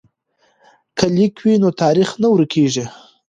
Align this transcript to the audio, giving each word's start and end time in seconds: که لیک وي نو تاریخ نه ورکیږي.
که 0.97 1.05
لیک 1.15 1.35
وي 1.43 1.53
نو 1.63 1.69
تاریخ 1.81 2.09
نه 2.21 2.27
ورکیږي. 2.33 2.85